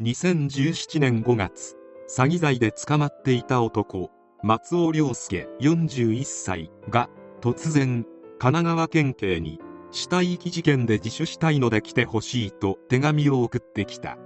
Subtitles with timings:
[0.00, 1.74] 2017年5月
[2.08, 4.12] 詐欺罪で捕まっていた男
[4.44, 8.06] 松尾亮介41歳が突然
[8.38, 9.58] 神奈川県警に
[9.90, 14.18] 死体遺棄事件で自首したいので来てほしいと手紙を送ってきた。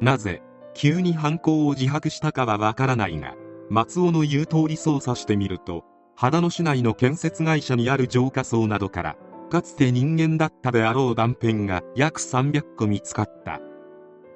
[0.00, 0.42] なぜ
[0.74, 3.36] 急に犯行を自白したかはわからないが
[3.70, 5.84] 松尾の言う通り捜査してみると
[6.16, 9.16] 秦野市内の建設会社にある浄化槽などから
[9.50, 13.60] かつて人間だったであろう断片が約300個見つかった。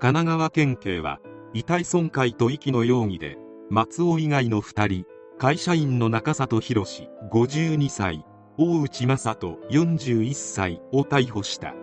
[0.01, 1.21] 神奈川県警は
[1.53, 3.37] 遺体損壊と遺棄の容疑で
[3.69, 5.05] 松尾以外の2人
[5.39, 6.87] 会社員の中里博
[7.31, 8.25] 52歳
[8.57, 11.75] 大内正人41歳を逮捕した。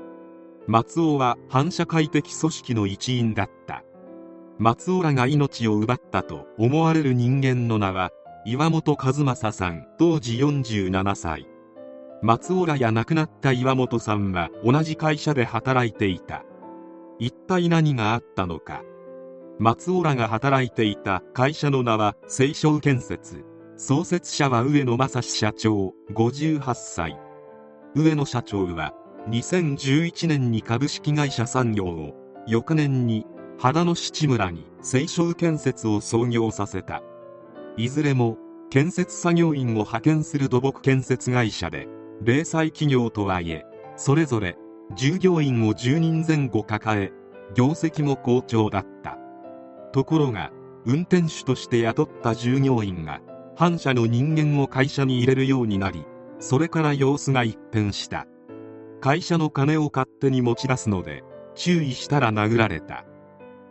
[0.66, 3.84] 松尾は反社会的組織の一員だった。
[4.58, 8.10] 松尾らが命を奪ったと思われる人間の名は
[8.48, 11.48] 岩本和正さん当時47歳。
[12.24, 16.44] 松尾らや亡くなった岩本さんは同じ会社で働いていた。
[17.20, 18.84] 一体何があったのか。
[19.60, 23.44] 松尾らが働いていた会社の名は清少建設。
[23.76, 27.20] 創設者は上野正史社長58歳。
[27.96, 28.94] 上野社長は
[29.30, 32.14] 2011年に株式会社産業を
[32.48, 33.26] 翌年に
[33.60, 37.02] 秦野七村に清少建設を創業させた。
[37.78, 38.38] いずれも
[38.70, 41.88] 建設作業員を派遣する土木建設会社で
[42.22, 44.58] 零細企業とはいえそれぞれ
[44.96, 47.12] 従業員を10人前後抱え
[47.54, 49.18] 業績も好調だった。
[49.92, 50.52] ところが
[50.86, 53.22] 運転手として雇った従業員が
[53.56, 56.06] 反社の人間を会社に入れるようになり
[56.40, 58.28] それから様子が一変した。
[59.02, 61.24] 会社の金を勝手に持ち出すので
[61.56, 63.06] 注意したら殴られた。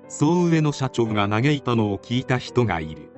[0.08, 3.10] そう上野社長が嘆いたのを聞いた人がいる。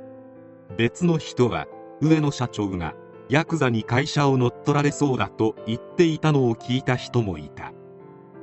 [0.77, 1.67] 別の人は
[2.01, 2.95] 上野社長が
[3.29, 7.73] ヤクザに会社を乗っ取られそうだと言っていたのを聞いた人もいた。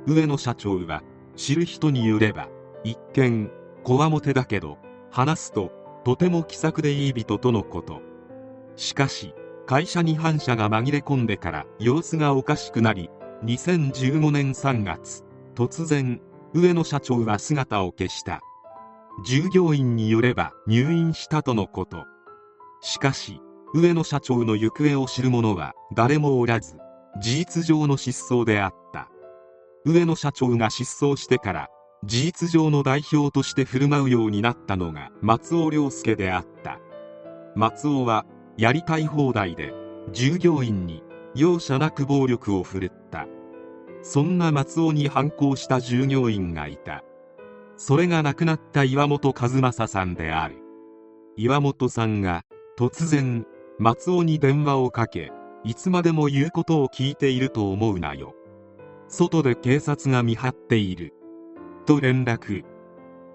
[0.06, 1.02] 上野社長は
[1.34, 2.48] 知る人によれば
[2.84, 3.50] 一見
[3.82, 4.78] こわもてだけど
[5.10, 5.72] 話すと
[6.04, 8.00] とても気さくでいい人とのこと。
[8.76, 9.34] しかし
[9.66, 13.10] 会社に反社が紛れ込んでから様子がおかしくなり
[13.44, 15.24] 2015年3月
[15.56, 16.20] 突然
[16.54, 18.40] 上野社長は姿を消した。
[19.24, 22.04] 従業員によれば入院したとのこと。
[22.80, 23.40] しかし
[23.74, 26.76] 上野社長の行方を知る者は誰もおらず
[27.20, 28.85] 事実上の失踪であった。
[29.86, 31.68] 上野社長が失踪してから
[32.04, 36.80] 事実上の代表として振る舞うようになったのが松尾亮介であった。
[37.54, 38.26] 松尾は
[38.58, 39.72] やりたい放題で
[40.10, 41.04] 従業員に
[41.36, 43.28] 容赦なく暴力を振るった。
[44.02, 47.04] そんな松尾に反抗した従業員がいた。
[47.76, 50.56] それが亡くなった岩本和正さんである。
[51.36, 52.42] 岩本さんが
[52.76, 53.46] 突然
[53.78, 55.30] 松尾に電話をかけ
[55.62, 58.34] いつまでも言うことを聞いていると思うなよ。
[59.08, 61.14] 外で警察が見張っている。
[61.86, 62.64] と連絡。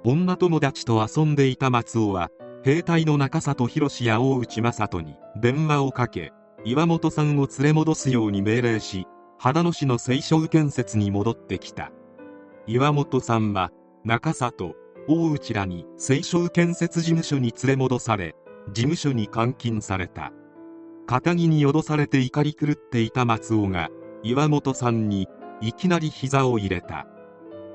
[0.03, 2.29] 女友達と遊んでいた松尾は
[2.63, 6.33] 兵隊の中里博や大内正人に電話をかけ
[6.65, 9.05] 岩本さんを連れ戻すように命令し
[9.37, 11.91] 秦野市の清少建設に戻ってきた。
[12.67, 13.71] 岩本さんは
[14.03, 14.75] 中里
[15.07, 18.35] 大内らに清少建設事務所に連れ戻され
[18.73, 20.33] 事務所に監禁された。
[21.07, 23.89] 肩着に脅されて怒り狂っていた松尾が
[24.23, 25.27] 岩本さんに
[25.61, 27.07] いきなり膝を入れた。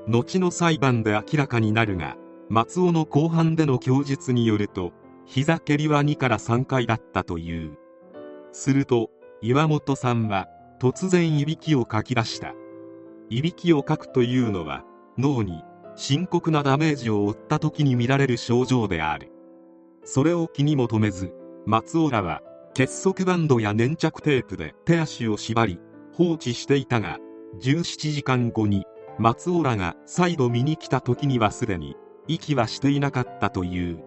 [0.07, 2.15] 後の裁判で明らかになるが
[2.49, 4.93] 松尾の後半での供述によると
[5.25, 7.77] 膝蹴りは2から3回だったという。
[8.51, 9.09] すると
[9.41, 10.47] 岩本さんは
[10.79, 12.53] 突然いびきをかき出した。
[13.29, 14.83] いびきをかくというのは
[15.17, 15.63] 脳に
[15.95, 19.31] 深刻なダメージを負った時に見られる症状である。
[20.03, 21.33] それを気にも留めず
[21.65, 22.41] 松尾らは
[22.73, 25.79] 結束バンドや粘着テープで手足を縛り
[26.13, 27.17] 放置していたが
[27.61, 28.85] 17時間後に
[29.17, 31.95] 松尾らが再度見に来た時にはすでに
[32.27, 34.03] 息はしていなかったという。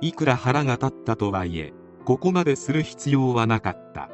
[0.00, 4.10] いくら腹が立ったとはいえここまでする必要はなかった。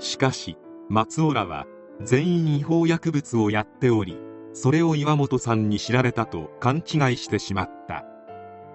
[0.00, 0.56] しかし
[0.88, 1.66] 松尾らは
[2.02, 4.18] 全員違法薬物をやっており
[4.52, 8.04] それを岩本さんに知られたと勘違いしてしまった。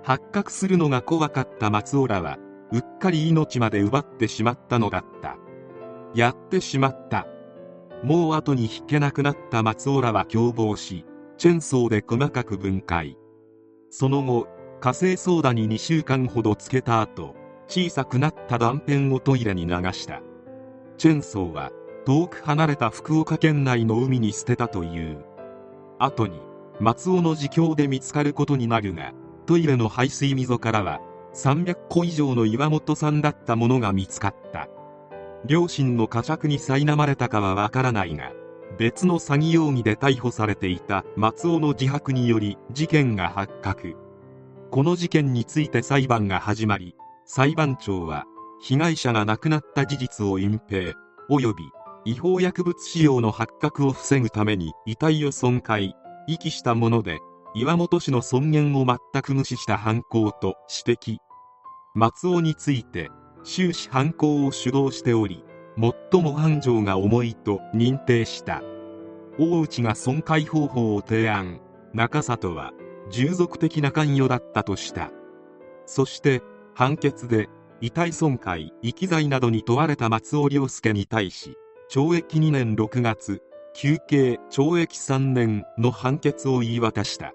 [0.04, 2.38] 発覚するのが怖かった松尾らは
[2.72, 5.36] うっかり命まで奪ってしまったのだった。
[6.16, 7.28] やってしまった。
[8.04, 11.06] もう後に引けなくなった松尾らは共謀し
[11.38, 13.18] チェンソーで細かく分解。
[13.90, 14.48] その後
[14.80, 17.36] 火星ソーダに2週間ほどつけた後
[17.68, 20.22] 小さくなった断片をトイレに流した。
[20.98, 21.72] チェンソーは
[22.06, 25.24] 遠く離れた福岡県内の海に捨てたという。
[26.00, 26.40] 後に
[26.80, 29.14] 松尾の自供で見つかることになるが
[29.46, 31.02] トイレの排水溝からは
[31.34, 34.70] 300個以上の岩本さんだったものが見つかった。
[35.46, 38.32] 両親の呵責に苛まれたかはわからないが
[38.78, 43.96] 別の詐欺容疑で逮捕されていた松尾の自白により事件が発覚。
[44.72, 46.96] この事件について裁判が始まり
[47.26, 48.26] 裁判長は
[48.62, 50.94] 被害者が亡くなった事実を隠蔽
[51.30, 51.64] 及び
[52.06, 55.94] 違法薬物使用の発覚を防ぐために遺体を損壊
[56.28, 57.20] 遺棄したもので
[57.56, 60.56] 岩本氏の尊厳を全く無視した犯行と
[60.86, 61.18] 指摘。
[61.96, 63.10] 松尾について
[63.50, 65.44] 終始犯行を主導しており
[66.12, 68.62] 最も犯情が重いと認定した。
[69.40, 71.60] 大内が損壊方法を提案。
[71.92, 72.74] 中里は
[73.10, 75.10] 従属的な関与だったとした。
[75.88, 76.44] そして
[76.76, 77.50] 判決で
[77.82, 81.58] 遺体損壊遺棄罪などに問われた松尾亮介に対し
[81.90, 83.42] 懲役2年6月
[83.74, 87.34] 休刑懲役3年の判決を言い渡した。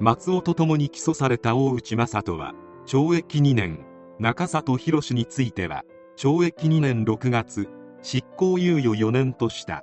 [0.00, 2.52] 松尾と共に起訴された大内正人は
[2.86, 3.86] 懲役2年
[4.20, 5.82] 中里博については
[6.18, 7.70] 懲役2年6月
[8.02, 9.82] 執行猶予4年とした。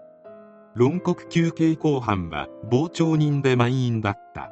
[0.75, 4.51] 論告休刑公判は傍聴人で満員だった。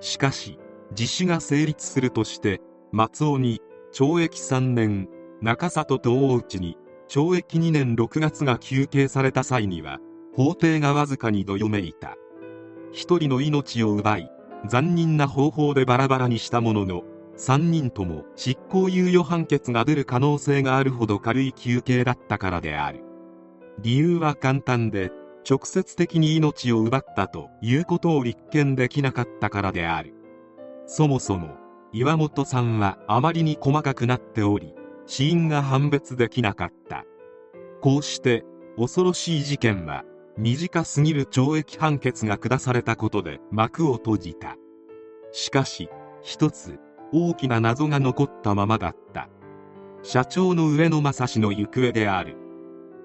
[0.00, 0.58] しかし
[0.98, 3.60] 自首が成立するとして松尾に
[3.92, 5.08] 懲役3年
[5.42, 6.78] 中里と大内に
[7.10, 9.98] 懲役2年6月が求刑された際には
[10.34, 12.16] 法廷がわずかにどよめいた。
[12.92, 14.30] 一人の命を奪い
[14.66, 17.02] 残忍な方法でバラバラにしたものの
[17.36, 23.02] 3人とも執行猶予判決が出る可能性があるほど軽い求刑だったからである。
[23.80, 25.10] 理由は簡単で
[25.48, 30.14] 直接的に命を奪ったということを立件できなかったからである。
[30.86, 31.56] そもそも
[31.92, 34.74] 岩本さんはあまりに細かくなっており
[35.06, 37.04] 死因が判別できなかった。
[37.80, 38.44] こうして
[38.76, 40.04] 恐ろしい事件は
[40.38, 44.56] 短すぎる懲役判決が下されたことで幕を閉じた。
[45.32, 45.88] しかし
[46.22, 46.78] 一つ
[47.12, 49.28] 大きな謎が残ったままだった。
[50.02, 52.36] 社長の上野正史の行方である。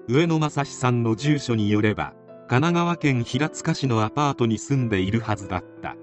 [0.08, 2.14] 上野正史さんの住所によれば
[2.48, 5.96] 神奈川県平塚市のアパートに住んでいるはずだった。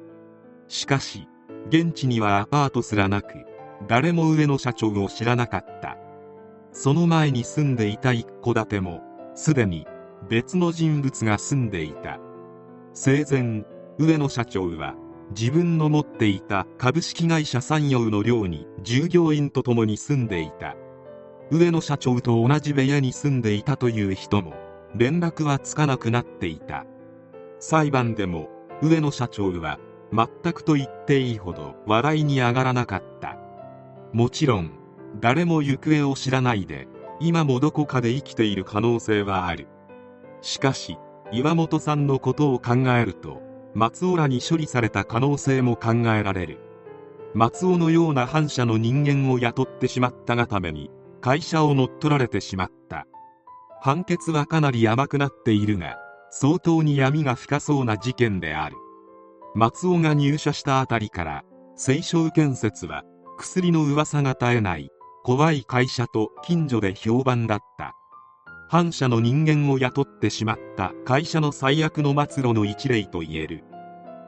[0.68, 1.28] しかし
[1.70, 3.34] 現地にはアパートすらなく
[3.88, 5.98] 誰も上野社長を知らなかった。
[6.72, 9.02] その前に住んでいた一戸建ても
[9.34, 9.88] すでに
[10.30, 12.20] 別の人物が住んでいた。
[12.94, 13.66] 生前
[13.98, 14.94] 上野社長は
[15.32, 20.76] 自分の持っていた株式会社山陽の寮に従業員と共に住んでいた。
[21.52, 24.54] 上野社長と同じ部屋に住んでいたという人も
[24.96, 26.86] 連絡はつかなくなっていた。
[27.60, 28.50] 裁判でも
[28.82, 29.80] 上野社長は
[30.14, 33.38] 全くと言っていいほど笑いに上がらなかった。
[34.14, 34.72] もちろん
[35.20, 36.88] 誰も行方を知らないで
[37.20, 39.68] 今もどこかで生きている可能性はある。
[40.42, 40.98] しかし
[41.32, 43.42] 岩本さんのことを考えると
[43.76, 46.60] 松尾らに処理された可能性も考えられる。
[47.34, 50.90] 松尾のような反社の人間を雇ってしまったがために
[51.20, 53.06] 会社を乗っ取られてしまった。
[53.82, 55.98] 判決はかなり甘くなっているが
[56.32, 58.78] 相当に闇が深そうな事件である。
[59.56, 61.44] 松尾が入社したあたりから
[61.78, 63.04] 清少建設は
[63.38, 64.90] 薬の噂が絶えない
[65.24, 67.94] 怖い会社と近所で評判だった。
[68.68, 73.64] 反社の人間を雇ってしまった会社の最悪の末路の一例と言える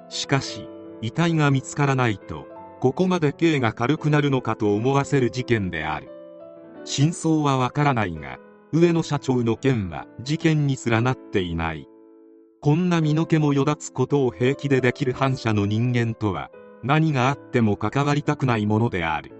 [0.09, 0.67] しかし
[1.01, 2.47] 遺体が見つからないと
[2.79, 6.09] ここまで刑が軽くなるのかと思わせる事件である
[6.85, 8.37] 真相はわからないが
[8.71, 11.87] 上野社長の件は事件にすらなっていない
[12.61, 16.49] こんな身の毛もよだつことを平気でできる反社の人間とは
[16.83, 19.36] 何があっても関わりたくないものである。